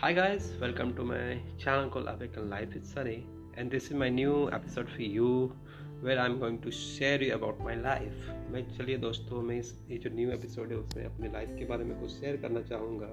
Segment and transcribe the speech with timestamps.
[0.00, 3.24] Hi guys, welcome to my channel called Awaken Life is Sunny,
[3.56, 5.56] and this is my new episode for you
[6.02, 8.26] where I'm going to share you about my life.
[8.52, 11.84] मैं चलिए दोस्तों मैं इस ये जो new episode है उसमें अपनी लाइफ के बारे
[11.84, 13.10] में कुछ शेयर करना चाहूँगा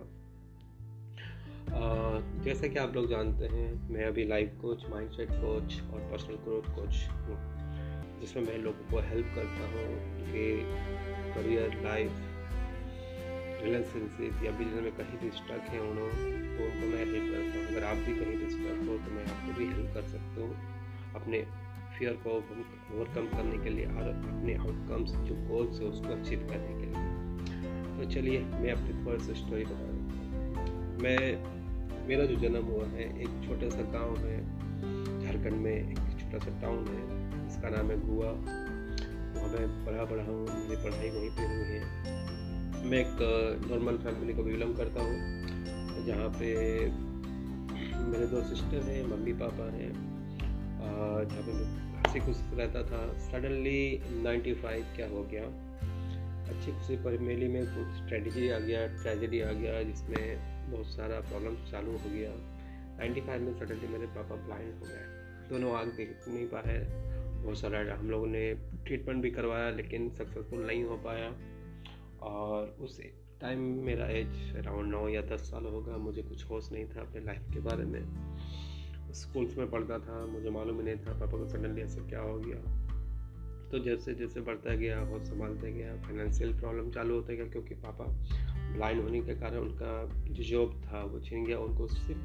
[2.43, 6.69] जैसा कि आप लोग जानते हैं मैं अभी लाइफ कोच माइंडसेट कोच और पर्सनल ग्रोथ
[6.75, 7.39] कोच हूँ
[8.19, 9.87] जिसमें मैं लोगों को हेल्प करता हूँ
[10.27, 10.45] कि
[11.33, 12.32] करियर लाइफ
[13.63, 17.65] रिलेशनशिप या बिज़नेस में कहीं भी स्टक है उन्होंने तो उनको मैं हेल्प करता हूँ।
[17.67, 20.53] अगर आप भी कहीं भी स्टक हो तो मैं आपको भी हेल्प कर सकता हूँ।
[21.15, 21.45] अपने
[21.95, 26.73] फियर को ओवरकम करने के लिए और अपने आउटकम्स जो गोल्स है, उसको अचीव करने
[26.73, 27.01] के लिए।
[27.97, 31.21] तो चलिए, मैं अपनी सा स्टोरी बता देता हूँ मैं,
[32.07, 34.37] मेरा जो जन्म हुआ है, एक छोटा सा गाँव है
[35.19, 38.31] झारखंड में, एक छोटा सा टाउन है। जिसका नाम है गुआ
[39.33, 42.22] वहाँ मैं पढ़ा पढ़ा हूँ, मेरी पढ़ाई वहीं पर हुई है।
[42.83, 43.17] मैं एक
[43.69, 45.17] नॉर्मल फैमिली को बिलोंग करता हूँ।
[46.05, 46.79] जहाँ पे
[48.01, 49.93] मेरे दो सिस्टर हैं, मम्मी पापा हैं।
[51.29, 55.43] जहाँ पे मैं हँसी खुशी रहता था। सडनली 95 क्या हो गया?
[56.49, 60.37] अच्छी खुशी पर, मेली में कुछ स्ट्रेटजी आ गया ट्रेजेडी आ गया, जिसमें
[60.71, 62.31] बहुत सारा प्रॉब्लम चालू हो गया।
[62.99, 66.87] 95 में सडनली मेरे पापा ब्लाइंड हो गए। दोनों आग देख नहीं पाए
[67.43, 68.53] बहुत सारा हम लोगों ने
[68.85, 71.33] ट्रीटमेंट भी करवाया, लेकिन सक्सेसफुल नहीं हो पाया।
[72.23, 73.01] और उस
[73.41, 77.21] टाइम मेरा एज अराउंड नौ या दस साल होगा, मुझे कुछ होश नहीं था अपने
[77.21, 78.01] लाइफ के बारे में।
[79.13, 82.39] स्कूल्स में पढ़ता था, मुझे मालूम ही नहीं था पापा को सडनली ऐसे क्या हो
[82.39, 82.83] गया।
[83.71, 88.05] तो जैसे जैसे बढ़ता गया, होश संभालते गया फाइनेंशियल प्रॉब्लम चालू होते गया, क्योंकि पापा
[88.73, 92.21] ब्लाइंड होने के कारण उनका जो जॉब था, वो छीन गया, उनको सिर्फ़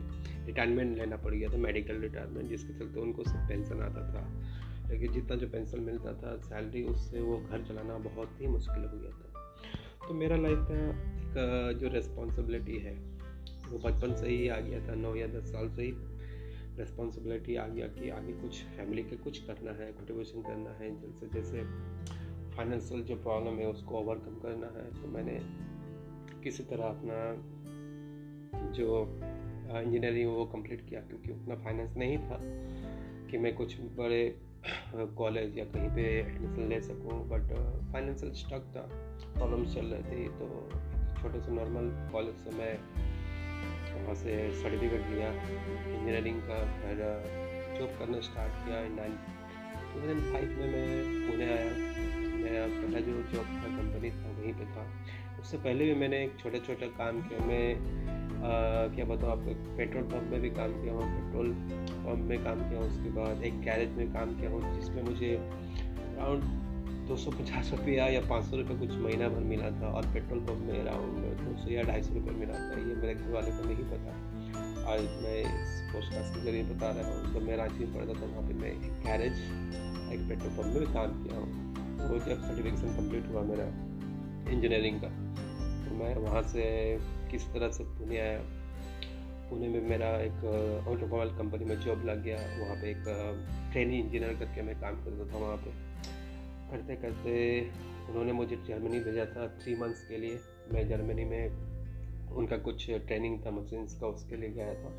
[0.47, 4.43] रिटायरमेंट लेना पड़ गया था मेडिकल रिटायरमेंट जिसके चलते उनको सिर्फ़ पेंशन आता था।
[4.91, 8.99] लेकिन जितना जो पेंशन मिलता था सैलरी उससे वो घर चलाना बहुत ही मुश्किल हो
[8.99, 9.38] गया था।
[10.09, 12.93] तो मेरा लाइफ का एक जो रेस्पॉन्सिबिलिटी है,
[13.71, 15.93] वो बचपन से ही आ गया था, नौ या दस साल से ही
[16.79, 21.29] रेस्पॉन्सिबिलिटी आ गया कि आगे कुछ फैमिली के कुछ करना है कंट्रीब्यूशन करना है, जैसे
[21.35, 21.63] जैसे
[22.57, 25.39] फाइनेंशियल जो प्रॉब्लम है, उसको ओवरकम करना है तो मैंने
[26.43, 27.19] किसी तरह अपना
[28.73, 28.89] जो
[29.79, 32.39] इंजीनियरिंग वो कंप्लीट किया, क्योंकि उतना फाइनेंस नहीं था
[33.31, 34.23] कि मैं कुछ बड़े
[35.19, 37.53] कॉलेज या कहीं पे एडमिशन ले सकूँ बट
[37.93, 38.89] फाइनेंशियल स्टक था
[39.35, 40.47] प्रॉब्लम्स चल रही थी तो
[41.21, 42.75] छोटे से नॉर्मल कॉलेज से मैं
[43.99, 46.99] वहाँ से सर्टिफिकेट लिया इंजीनियरिंग का, फिर
[47.79, 51.71] जॉब करना स्टार्ट किया in nine two thousand five में मैं पुणे आया।
[52.39, 54.85] मेरा पहला जो जॉब था कंपनी था, वहीं पे था।
[55.41, 57.65] उससे पहले भी मैंने एक छोटे छोटे काम किया मैं
[58.39, 58.51] आ,
[58.95, 61.53] क्या बताऊँ आपको पेट्रोल पंप में भी काम किया हूँ पेट्रोल
[62.07, 65.35] पंप में काम किया हूँ उसके बाद एक गैरेज में काम किया हूँ जिसमें मुझे
[65.35, 66.43] अराउंड
[67.09, 70.41] दो सौ पचास रुपया या पाँच सौ रुपये कुछ महीना भर मिला था और पेट्रोल
[70.41, 73.51] पंप में अराउंड दो सौ या ढाई सौ रुपये मिला था। ये मेरे घर वाले
[73.51, 74.13] को नहीं पता।
[74.93, 78.27] आज मैं इस पोस्टकास्ट के ज़रिए बता रहा हूँ। जब मैं रांची में पढ़ता था
[78.27, 79.41] वहाँ पर मैं एक गैरेज
[80.13, 81.49] एक पेट्रोल पंप में भी काम किया हूँ।
[82.11, 83.67] वो जब सर्टिफिकेशन कंप्लीट हुआ मेरा
[84.53, 85.11] इंजीनियरिंग का।
[85.93, 86.65] मैं वहाँ से
[87.31, 88.39] किस तरह से पुणे आया,
[89.51, 90.45] पुणे में मेरा एक
[90.89, 93.05] ऑटोमोबाइल कंपनी में जॉब लग गया, वहाँ पे एक
[93.73, 95.71] ट्रेनिंग इंजीनियर करके मैं काम करता था वहाँ पे।
[96.71, 97.35] करते करते
[98.09, 100.39] उन्होंने मुझे जर्मनी भेजा था थ्री मंथ्स के लिए।
[100.73, 104.93] मैं जर्मनी में उनका कुछ ट्रेनिंग था मशीन्स का उसके लिए गया था।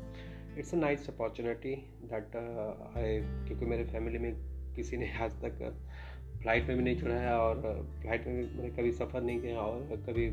[0.58, 1.74] It's a nice opportunity
[2.04, 4.32] that I क्योंकि मेरे फैमिली में
[4.76, 5.62] किसी ने आज तक
[6.42, 7.60] फ़्लाइट में भी नहीं चढ़ाया और
[8.00, 10.26] फ़्लाइट में भी मैंने कभी सफ़र नहीं किया और कभी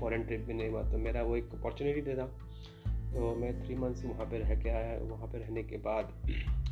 [0.00, 2.26] फॉरेन ट्रिप भी नहीं हुआ तो मेरा वो एक अपॉर्चुनिटी दे था।
[3.08, 6.12] तो मैं थ्री मंथ्स वहाँ पे रह के आया। वहाँ पे रहने के बाद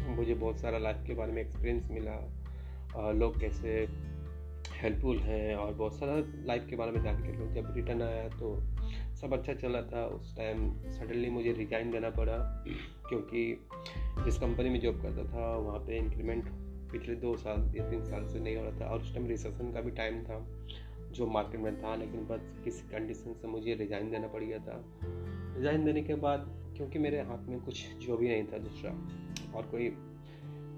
[0.08, 3.86] मुझे बहुत सारा लाइफ के बारे में एक्सपीरियंस मिला। लोग कैसे
[4.72, 6.14] हेल्पफुल हैं और बहुत सारा
[6.46, 8.54] लाइफ के बारे में जान के लोग जब रिटर्न आया तो
[9.16, 12.36] सब अच्छा चला था। उस टाइम सडनली मुझे रिजाइन देना पड़ा,
[13.08, 13.42] क्योंकि
[14.24, 16.48] जिस कंपनी में जॉब करता था, वहाँ पे इंक्रीमेंट
[16.92, 19.72] पिछले दो साल या तीन साल से नहीं हो रहा था और उस टाइम रिसेशन
[19.72, 20.38] का भी टाइम था।
[21.16, 24.82] जो मार्केट में था, लेकिन बस किसी कंडीशन से मुझे रिजाइन देना पड़ गया था।
[25.56, 26.46] रिजाइन देने के बाद,
[26.76, 28.90] क्योंकि मेरे हाथ में कुछ जो भी नहीं था दूसरा,
[29.54, 29.88] और कोई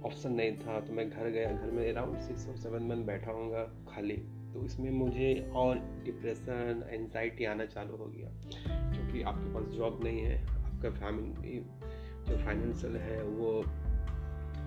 [0.04, 3.32] ऑप्शन नहीं था तो मैं घर गया। घर में अराउंड सिक्स और सेवन मंथ बैठा
[3.32, 4.16] हूँगा खाली।
[4.52, 8.28] तो इसमें मुझे और डिप्रेशन एनजाइटी आना चालू हो गया,
[8.92, 11.58] क्योंकि आपके पास जॉब नहीं है, आपका फैमिली
[12.28, 13.62] जो फाइनेंशियल है, वो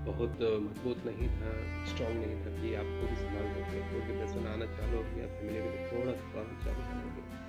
[0.05, 1.51] बहुत मज़बूत नहीं था
[1.89, 5.59] स्ट्रॉन्ग नहीं था कि आपको भी संभाल सके तो डिप्रेशन आना चालू हो गया फैमिली
[5.59, 7.39] में थोड़ा सा प्रॉब्लम चालू होने गया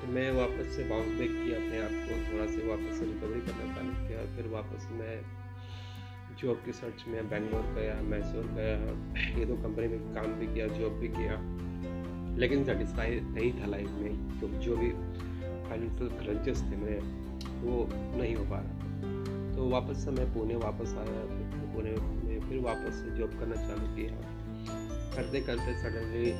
[0.00, 3.40] तो मैं वापस से बाउंस बैक किया अपने आप को, थोड़ा से वापस से रिकवरी
[3.40, 5.16] करना चालू किया, फिर वापस मैं
[6.42, 8.76] जॉब की सर्च में बेंगलोर गया मैसूर गया,
[9.38, 11.34] ये दो कंपनी में काम भी किया जॉब भी किया।
[12.38, 14.90] लेकिन सेटिस्फाई नहीं था लाइफ में, क्योंकि जो भी
[15.68, 17.00] फाइनेंशियल क्रंचेस थे मेरे,
[17.66, 19.19] वो नहीं हो पा रहा
[19.60, 23.56] तो वापस से मैं पुणे वापस आया फिर पुणे में फिर वापस से जॉब करना
[23.56, 24.12] चालू किया।
[25.16, 26.30] करते करते सडनली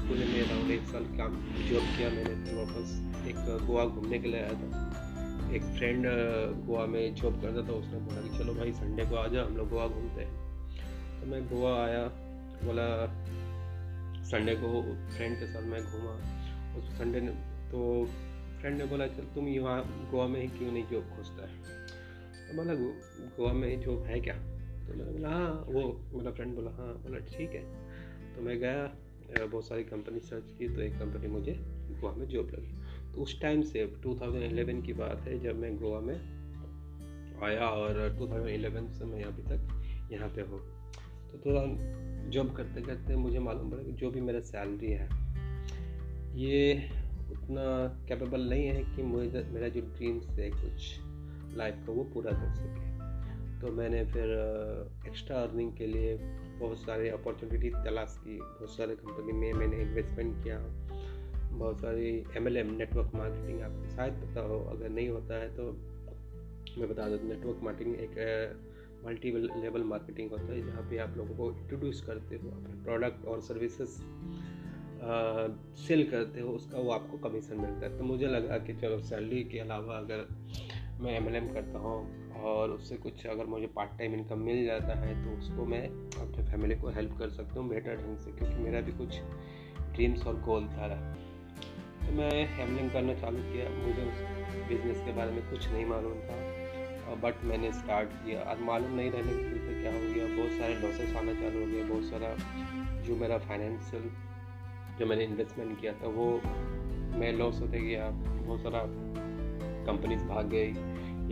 [0.00, 1.38] पुणे में अराउंड एक साल काम
[1.68, 2.92] जॉब किया मैंने, फिर वापस
[3.28, 6.06] एक गोवा घूमने के लिए आया था। एक फ्रेंड
[6.66, 9.56] गोवा में जॉब करता था, उसने बोला कि चलो भाई संडे को आ जाओ, हम
[9.56, 12.04] लोग गोवा घूमते हैं। तो मैं गोवा आया,
[12.64, 12.88] बोला
[14.26, 14.82] संडे को
[15.16, 16.14] फ्रेंड के साथ मैं घूमा।
[16.78, 17.32] उस संडे ने
[17.72, 17.80] तो
[18.60, 19.82] फ्रेंड ने बोला, चल तुम यहाँ
[20.12, 21.48] गोवा में ही क्यों नहीं जॉब खोजता?
[21.48, 21.88] है
[22.50, 24.34] तो बोला गोवा में जॉब है क्या?
[24.34, 25.82] तो मैंने बोला हाँ वो
[26.14, 27.62] मेरा फ्रेंड बोला हाँ। बोला, ठीक है।
[28.34, 31.52] तो मैं गया बहुत सारी कंपनी सर्च की तो एक कंपनी मुझे
[31.90, 32.72] गोवा में जॉब लगी।
[33.12, 36.18] तो उस टाइम से 2011 की बात है, जब मैं गोवा में
[37.42, 39.60] आया और 2011 से मैं अभी तक
[40.12, 40.60] यहाँ पे हूँ।
[41.30, 41.62] तो थोड़ा
[42.30, 45.06] जॉब करते करते मुझे मालूम पड़ा कि जो भी मेरा सैलरी है,
[46.36, 46.88] ये
[47.30, 47.64] उतना
[48.08, 51.00] कैपेबल नहीं है कि मुझे, मेरा जो ड्रीम्स है कुछ
[51.56, 52.88] लाइफ का वो पूरा कर सके।
[53.60, 54.30] तो मैंने फिर
[55.06, 56.16] एक्स्ट्रा अर्निंग के लिए
[56.60, 60.58] बहुत सारे अपॉर्चुनिटी तलाश की। बहुत सारे कंपनी में मैंने इन्वेस्टमेंट किया।
[61.52, 65.54] बहुत सारी M L M network marketing आपको शायद पता हो, अगर नहीं होता है
[65.56, 65.72] तो
[66.78, 68.14] मैं बता दूँ नेटवर्क मार्केटिंग एक
[69.04, 73.24] मल्टी लेवल मार्केटिंग होता है, जहाँ पे आप लोगों को इंट्रोड्यूस करते हो, अपने प्रोडक्ट
[73.24, 74.00] और सर्विसेज़
[75.78, 79.42] सेल करते हो, उसका वो आपको कमीशन मिलता है। तो मुझे लगा कि चलो सैलरी
[79.44, 80.26] के अलावा अगर
[81.02, 85.14] मैं एमएलएम करता हूँ और उससे कुछ अगर मुझे पार्ट टाइम इनकम मिल जाता है
[85.24, 88.80] तो उसको मैं अपने फैमिली को हेल्प कर सकता हूँ बेटर ढंग से, क्योंकि मेरा
[88.80, 89.18] भी कुछ
[89.94, 91.14] ड्रीम्स और गोल था रहा
[92.00, 94.20] तो मैं हेमलिंग करना चालू किया। मुझे उस
[94.68, 99.10] बिज़नेस के बारे में कुछ नहीं मालूम था बट मैंने स्टार्ट किया। और मालूम नहीं
[99.10, 102.34] रहने की वजह क्या हो गया। बहुत सारे लॉसेस आना चालू हो गया बहुत सारा
[103.06, 104.10] जो मेरा फाइनेंशियल
[104.98, 106.26] जो मैंने इन्वेस्टमेंट किया था, वो
[107.18, 108.82] मैं लॉस होते गया। बहुत सारा
[109.86, 110.70] कंपनीज़ भाग गई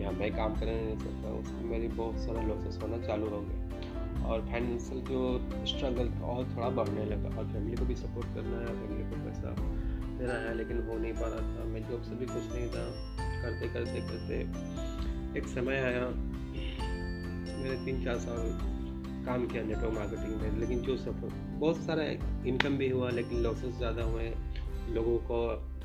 [0.01, 4.27] या मैं काम करने नहीं सकता, उसमें मेरी बहुत सारा लॉसेस होना चालू हो गया
[4.27, 5.19] और फाइनेंशियल जो
[5.67, 9.55] स्ट्रगल और थोड़ा बढ़ने लगा, और फैमिली को भी सपोर्ट करना है फैमिली को पैसा
[10.19, 12.85] देना है, लेकिन हो नहीं पा रहा था। मैं जॉब से भी कुछ नहीं था।
[13.41, 14.39] करते करते करते
[15.39, 16.05] एक समय आया
[17.59, 18.57] मैंने तीन चार साल
[19.25, 22.03] काम किया नेटवर्क मार्केटिंग में, लेकिन जो सपोर्ट बहुत सारा
[22.49, 24.33] इनकम भी हुआ, लेकिन लॉसेस ज़्यादा हुए,
[24.89, 25.39] लोगों को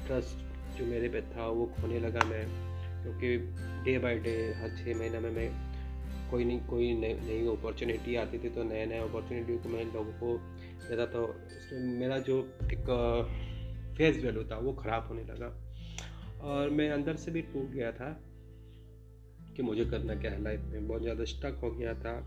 [0.07, 2.45] ट्रस्ट जो मेरे पे था, वो खोने लगा मैं,
[3.03, 3.37] क्योंकि
[3.85, 5.49] डे बाय डे हर छः महीने में मैं
[6.31, 10.37] कोई नहीं, कोई नई अपॉर्चुनिटी आती थी तो नए नए अपॉर्चुनिटी को मैं लोगों को
[10.89, 11.27] देता तो
[11.99, 12.87] मेरा जो एक
[13.97, 15.53] फेस वैल्यू था, वो ख़राब होने लगा।
[16.45, 18.09] और मैं अंदर से भी टूट गया था
[19.57, 22.21] कि मुझे करना क्या है लाइफ में। बहुत ज़्यादा स्टक हो गया था।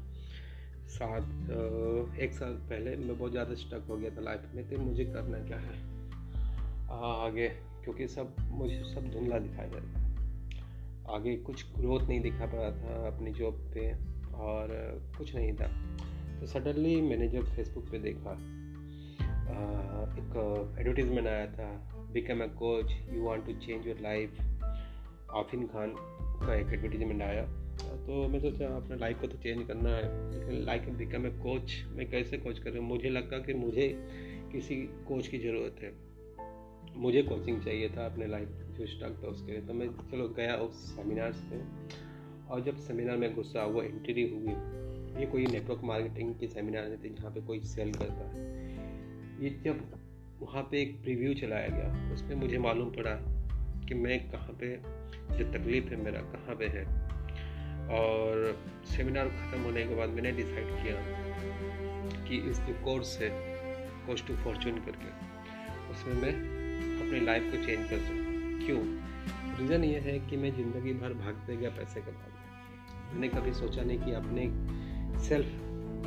[0.90, 5.06] सात एक साल पहले मैं बहुत ज़्यादा स्टक हो गया था लाइफ में तो मुझे
[5.06, 5.76] करना क्या है?
[6.90, 7.48] आगे।
[7.88, 13.08] क्योंकि सब मुझे सब धुंधला दिखाई था। आगे कुछ ग्रोथ नहीं दिखा पा रहा था
[13.08, 13.92] अपनी जॉब पे
[14.38, 14.72] और
[15.18, 15.68] कुछ नहीं था।
[16.40, 18.32] तो सडनली मैंने जब फेसबुक पे देखा
[20.18, 20.36] एक
[20.80, 21.70] एडवर्टीज़मेंट आया था
[22.14, 24.42] become a coach you want to change your life
[25.36, 25.94] Afin Khan
[26.42, 27.46] का एक एडवर्टीजमेंट आया।
[28.08, 31.84] तो मैं सोचा अपने लाइफ को तो चेंज करना है, लेकिन लाइक बिकम ए कोच
[31.92, 32.84] मैं कैसे कोच करूँ?
[32.86, 33.88] मुझे लगा कि मुझे
[34.52, 34.76] किसी
[35.08, 36.07] कोच की ज़रूरत है।
[36.98, 40.56] मुझे कोचिंग चाहिए था अपने लाइफ जो स्टक था उसके लिए। तो मैं, चलो गया
[40.56, 41.62] उस सेमिनार्स पे
[42.50, 44.54] और जब सेमिनार में घुसा वो एंट्री हुई
[45.20, 48.56] ये कोई नेटवर्क मार्केटिंग के सेमिनार नहीं थे जहाँ पे कोई सेल करता। है
[49.44, 49.80] ये जब
[50.42, 53.16] वहाँ पे एक प्रीव्यू चलाया गया, उसमें मुझे मालूम पड़ा
[53.88, 54.76] कि मैं कहाँ पे,
[55.38, 56.86] जो तकलीफ़ है मेरा, कहाँ पे है।
[57.90, 60.96] और सेमिनार ख़त्म होने के बाद मैंने डिसाइड किया
[62.24, 63.30] कि इस जो कोर्स है
[64.08, 65.10] कोर्स टू फॉर्चून करके,
[65.92, 66.57] उसमें मैं
[67.08, 68.80] अपनी लाइफ को चेंज कर सकूँ। क्यों?
[69.60, 72.26] रीज़न ये है कि मैं ज़िंदगी भर भागते गया पैसे कमा
[73.14, 74.48] मैंने कभी सोचा नहीं कि अपने
[75.28, 75.54] सेल्फ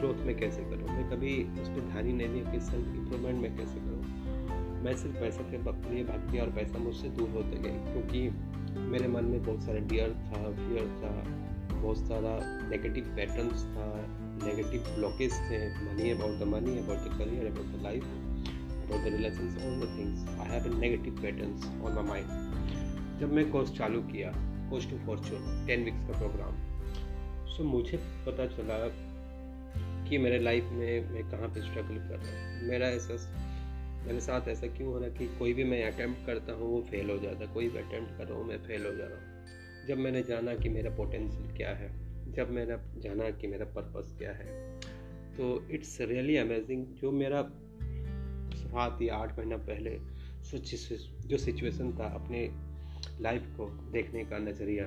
[0.01, 3.41] ग्रोथ में कैसे करूँ। मैं कभी उस पर ध्यान ही नहीं दिया कि सेल्फ इम्प्रूवमेंट
[3.43, 7.59] में कैसे करूँ। मैं सिर्फ़ पैसे के लिए भाग गया और पैसा मुझसे दूर होते
[7.59, 8.21] गए, क्योंकि
[8.91, 11.13] मेरे मन में बहुत सारे डियर था फियर था,
[11.75, 12.39] बहुत सारा
[12.69, 13.93] नेगेटिव पैटर्न्स था
[14.45, 18.05] नेगेटिव ब्लॉकेज थे। Money about the money about the career about the life
[18.91, 23.51] about the relation all the things I have negative patterns on my mind जब मैं
[23.51, 24.33] कोर्स चालू किया
[24.71, 26.57] course to fortune ten weeks का programme
[27.47, 28.77] so मुझे पता चला
[30.09, 33.15] कि मेरे लाइफ में मैं कहाँ पे स्ट्रगल कर रहा हूँ। मेरा ऐसा
[34.07, 37.11] मेरे साथ ऐसा क्यों हो रहा कि कोई भी मैं अटैम्प्ट करता हूँ, वो फेल
[37.11, 39.87] हो जाता है। कोई भी अटैम्प्ट कर रहा हूँ, मैं फेल हो जा रहा हूँ।
[39.89, 41.91] जब मैंने जाना कि मेरा पोटेंशियल क्या है,
[42.33, 44.47] जब मैंने जाना कि मेरा पर्पस क्या है
[45.37, 47.43] तो इट्स रियली अमेजिंग जो मेरा
[49.03, 49.99] या आठ महीना पहले
[51.29, 52.51] जो सिचुएशन था अपने
[53.21, 54.87] लाइफ को देखने का नज़रिया,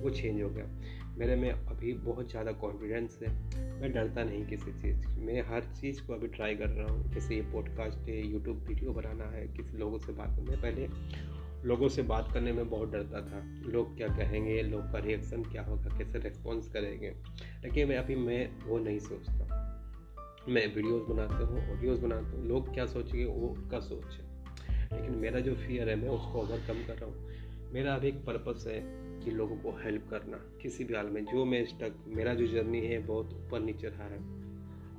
[0.00, 0.64] वो चेंज हो गया।
[1.18, 3.28] मेरे में अभी बहुत ज़्यादा कॉन्फिडेंस है।
[3.80, 7.34] मैं डरता नहीं किसी चीज़ मैं हर चीज़ को अभी ट्राई कर रहा हूँ। जैसे
[7.34, 10.88] ये पॉडकास्ट है यूट्यूब वीडियो बनाना है, किसी लोगों से बात करना है। पहले
[11.68, 14.62] लोगों से बात करने में बहुत डरता था। लोग क्या कहेंगे?
[14.62, 15.98] लोग का रिएक्शन क्या होगा?
[15.98, 17.10] कैसे रिस्पॉन्स करेंगे?
[17.64, 19.63] लेकिन मैं अभी मैं वो नहीं सोचता।
[20.48, 24.34] मैं वीडियोस बनाता हूँ ऑडियोज़ बनाता हूँ। लोग क्या सोचेंगे, वो उनका सोच है।
[24.92, 27.28] लेकिन मेरा जो फियर है, मैं उसको ओवरकम कर रहा हूँ।
[27.72, 28.80] मेरा अभी एक पर्पस है
[29.20, 32.80] कि लोगों को हेल्प करना, किसी भी हाल में। जो मैं स्टक मेरा जो जर्नी
[32.80, 34.44] है, बहुत ऊपर नीचे रहा है।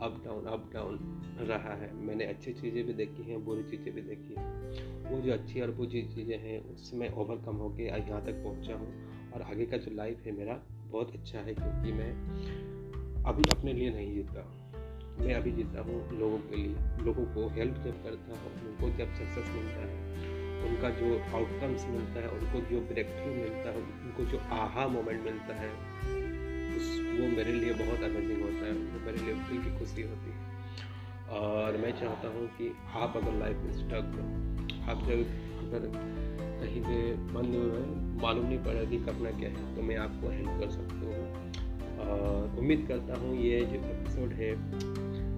[0.01, 4.01] अप डाउन अप डाउन रहा है। मैंने अच्छी चीज़ें भी देखी हैं, बुरी चीज़ें भी
[4.01, 4.55] देखी हैं।
[5.11, 8.93] वो जो अच्छी और बुरी चीज़ें हैं, उससे मैं ओवरकम होकर यहाँ तक पहुँचा हूँ।
[9.31, 12.11] और आगे का जो लाइफ है मेरा, बहुत अच्छा है, क्योंकि मैं
[13.23, 14.64] अभी अपने लिए नहीं जीता।
[15.19, 19.13] मैं अभी जीता हूँ लोगों के लिए, लोगों को हेल्प जब करता हूँ, उनको जब
[19.13, 19.95] सक्सेस मिलता है,
[20.65, 25.23] उनका जो आउटकम्स मिलता है, उनको जो ब्रेक थ्रू मिलता है, उनको जो आहा मोमेंट
[25.23, 25.69] मिलता है,
[26.77, 30.31] उस, वो मेरे लिए बहुत अमेजिंग होता है, वो मेरे लिए दिल की खुशी होती
[30.31, 30.53] है।
[31.29, 34.25] और मैं चाहता हूँ कि आप अगर लाइफ में स्टक हो,
[34.91, 35.19] आप जब
[35.65, 35.87] अगर
[36.61, 37.55] कहीं पे बंद
[38.21, 41.64] मालूम नहीं पड़ा कि करना क्या है तो मैं आपको हेल्प कर सकता हूँ।
[42.59, 44.51] उम्मीद करता हूँ ये जो एपिसोड है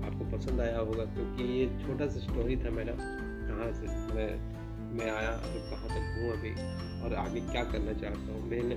[0.08, 4.58] आपको पसंद आया होगा क्योंकि ये छोटा सा स्टोरी था मेरा कहाँ से मैं
[4.98, 6.52] मैं आया अभी कहाँ तक हूँ अभी
[7.02, 8.76] और आगे क्या करना चाहता हूँ। मैंने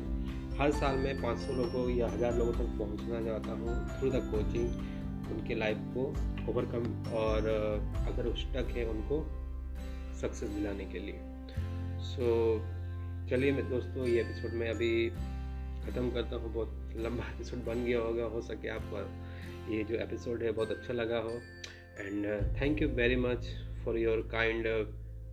[0.58, 4.66] हर साल मैं 500 लोगों या हज़ार लोगों तक पहुँचना चाहता हूँ थ्रू द कोचिंग
[5.32, 6.06] उनके लाइफ को
[6.52, 7.48] ओवरकम और
[8.08, 9.26] अगर वो स्टक है उनको
[10.20, 11.20] सक्सेस दिलाने के लिए।
[12.00, 15.12] सो so, चलिए मैं दोस्तों ये एपिसोड में अभी
[15.86, 20.42] ख़त्म करता हूँ, बहुत लंबा एपिसोड बन गया होगा, हो सके आपको ये जो एपिसोड
[20.42, 21.30] है, बहुत अच्छा लगा हो।
[22.00, 22.26] And
[22.60, 23.46] thank you very much
[23.84, 24.66] for your kind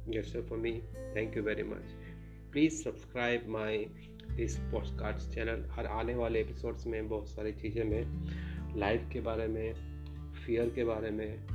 [0.10, 0.72] gesture for me
[1.16, 1.92] thank you very much
[2.52, 3.88] please subscribe my
[4.40, 9.48] इस पॉडकास्ट चैनल हर आने वाले एपिसोड्स में बहुत सारी चीज़ें मैं लाइफ के बारे
[9.48, 9.74] में
[10.46, 11.48] फियर के बारे में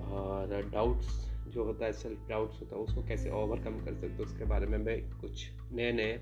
[0.00, 1.08] और डाउट्स
[1.48, 4.78] जो होता है सेल्फ डाउट्स होता है, उसको कैसे ओवरकम कर सकते उसके बारे में
[4.78, 6.20] मैं कुछ नए नए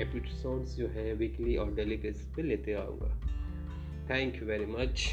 [0.00, 3.08] एपिसोड्स जो है वीकली और डेली बेसिस पे लेते आऊँगा।
[4.10, 5.08] Thank you very much